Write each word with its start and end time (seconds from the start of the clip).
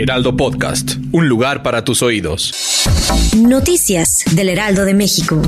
Heraldo 0.00 0.34
Podcast, 0.34 0.92
un 1.12 1.28
lugar 1.28 1.62
para 1.62 1.84
tus 1.84 2.00
oídos. 2.00 2.86
Noticias 3.36 4.24
del 4.32 4.48
Heraldo 4.48 4.86
de 4.86 4.94
México. 4.94 5.42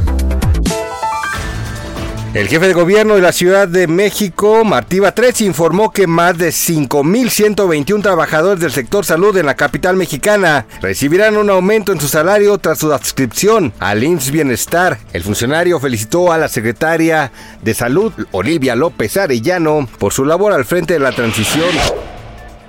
El 2.34 2.48
jefe 2.48 2.68
de 2.68 2.74
gobierno 2.74 3.14
de 3.14 3.22
la 3.22 3.32
Ciudad 3.32 3.66
de 3.66 3.86
México, 3.86 4.62
Martí 4.62 4.98
Batres, 4.98 5.40
informó 5.40 5.90
que 5.90 6.06
más 6.06 6.36
de 6.36 6.50
5.121 6.50 8.02
trabajadores 8.02 8.60
del 8.60 8.72
sector 8.72 9.06
salud 9.06 9.34
en 9.38 9.46
la 9.46 9.54
capital 9.54 9.96
mexicana 9.96 10.66
recibirán 10.82 11.38
un 11.38 11.48
aumento 11.48 11.90
en 11.90 12.00
su 12.00 12.08
salario 12.08 12.58
tras 12.58 12.78
su 12.78 12.92
adscripción 12.92 13.72
al 13.78 14.04
IMSS 14.04 14.32
Bienestar. 14.32 14.98
El 15.14 15.22
funcionario 15.22 15.80
felicitó 15.80 16.30
a 16.30 16.36
la 16.36 16.48
secretaria 16.48 17.32
de 17.62 17.72
Salud, 17.72 18.12
Olivia 18.32 18.76
López 18.76 19.16
Arellano, 19.16 19.88
por 19.98 20.12
su 20.12 20.26
labor 20.26 20.52
al 20.52 20.66
frente 20.66 20.92
de 20.92 21.00
la 21.00 21.12
transición. 21.12 21.70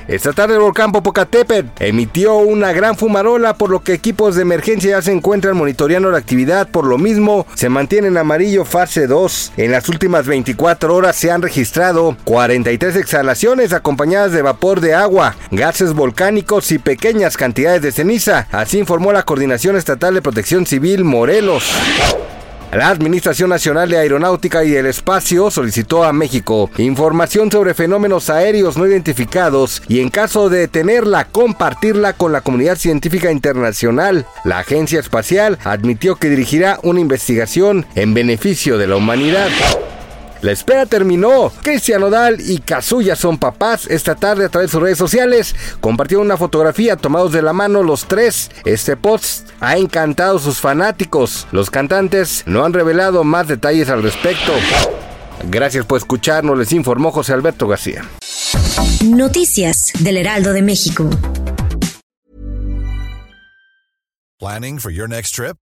Esta 0.07 0.34
tarde 0.34 0.55
el 0.55 0.59
volcán 0.59 0.91
Popocatépetl 0.91 1.67
emitió 1.80 2.35
una 2.35 2.73
gran 2.73 2.98
fumarola 2.98 3.54
por 3.54 3.70
lo 3.70 3.82
que 3.82 3.93
equipos 3.93 4.35
de 4.35 4.41
emergencia 4.41 4.91
ya 4.91 5.01
se 5.01 5.12
encuentran 5.12 5.55
monitoreando 5.55 6.12
la 6.12 6.18
actividad. 6.18 6.68
Por 6.68 6.85
lo 6.85 6.98
mismo, 6.98 7.48
se 7.54 7.70
mantiene 7.70 8.09
en 8.09 8.18
amarillo 8.18 8.65
fase 8.65 9.07
2. 9.07 9.54
En 9.57 9.71
las 9.71 9.87
últimas 9.87 10.27
24 10.27 10.93
horas 10.93 11.15
se 11.15 11.31
han 11.31 11.41
registrado 11.41 12.18
43 12.26 12.98
exhalaciones 12.98 13.71
acompañadas 13.71 14.34
de 14.34 14.41
vapor 14.41 14.81
de 14.81 14.93
agua, 14.93 15.35
gases 15.51 15.93
volcánicos 15.93 16.71
y 16.71 16.79
pequeñas 16.79 17.37
cantidades 17.37 17.81
de 17.81 17.91
ceniza. 17.91 18.48
Así 18.51 18.79
informó 18.79 19.13
la 19.13 19.24
Coordinación 19.24 19.77
Estatal 19.77 20.13
de 20.13 20.21
Protección 20.21 20.65
Civil 20.65 21.04
Morelos. 21.04 21.71
La 22.76 22.90
Administración 22.90 23.52
Nacional 23.52 23.88
de 23.88 23.98
Aeronáutica 23.98 24.63
y 24.63 24.71
del 24.71 24.88
Espacio 24.88 25.52
solicitó 25.52 26.04
a 26.04 26.12
México 26.12 26.71
información 26.80 27.52
sobre 27.52 27.76
fenómenos 27.76 28.32
aéreos 28.32 28.77
no 28.77 28.88
identificados 28.88 29.84
y 29.88 29.99
en 29.99 30.10
caso 30.10 30.49
de 30.49 30.68
tenerla, 30.68 31.26
compartirla 31.26 32.13
con 32.13 32.32
la 32.32 32.41
comunidad 32.41 32.77
científica 32.77 33.32
internacional. 33.32 34.26
La 34.43 34.60
Agencia 34.60 34.99
Espacial 34.99 35.60
admitió 35.63 36.15
que 36.15 36.30
dirigirá 36.30 36.80
una 36.82 36.99
investigación 36.99 37.85
en 37.93 38.15
beneficio 38.15 38.80
de 38.80 38.87
la 38.87 38.96
humanidad. 38.96 39.49
La 40.44 40.52
espera 40.52 40.86
terminó. 40.86 41.54
Cristian 41.63 42.02
Nodal 42.02 42.41
y 42.41 42.58
Kazuya 42.58 43.16
son 43.16 43.38
papás. 43.38 43.88
Esta 43.88 44.16
tarde 44.16 44.44
a 44.44 44.49
través 44.49 44.70
de 44.70 44.72
sus 44.74 44.82
redes 44.82 44.98
sociales 44.98 45.55
compartieron 45.80 46.26
una 46.26 46.36
fotografía 46.36 46.98
tomados 46.98 47.32
de 47.32 47.41
la 47.41 47.54
mano 47.54 47.82
los 47.82 48.10
tres. 48.10 48.52
Este 48.66 48.98
post 48.98 49.49
ha 49.62 49.77
encantado 49.77 50.36
a 50.36 50.41
sus 50.41 50.60
fanáticos. 50.60 51.48
Los 51.54 51.70
cantantes 51.70 52.44
no 52.46 52.66
han 52.66 52.74
revelado 52.74 53.24
más 53.24 53.48
detalles 53.48 53.90
al 53.90 54.04
respecto. 54.04 54.52
Gracias 55.49 55.86
por 55.86 55.98
escucharnos, 55.98 56.58
les 56.58 56.74
informó 56.74 57.12
José 57.12 57.32
Alberto 57.32 57.66
García. 57.70 58.04
Noticias 59.02 59.94
del 59.99 60.18
Heraldo 60.18 60.52
de 60.52 60.62
México. 60.62 61.10
Planning 64.40 64.78
for 64.78 64.91
your 64.91 65.08
next 65.08 65.36
trip? 65.36 65.56